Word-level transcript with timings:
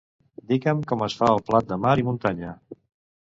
Digue'm 0.51 0.79
com 0.91 1.03
es 1.07 1.17
fa 1.19 1.27
el 1.33 1.41
plat 1.51 1.69
de 1.73 1.79
mar 1.85 1.93
i 2.03 2.07
muntanya. 2.09 2.57